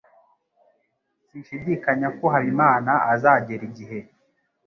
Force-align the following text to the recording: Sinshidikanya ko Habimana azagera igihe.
Sinshidikanya 1.27 2.07
ko 2.17 2.25
Habimana 2.33 2.91
azagera 3.13 3.63
igihe. 3.69 3.99